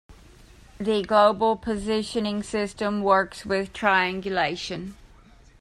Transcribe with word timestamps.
The 0.79 1.03
global 1.03 1.55
positioning 1.55 2.41
system 2.41 3.03
works 3.03 3.45
with 3.45 3.71
triangulation. 3.71 4.95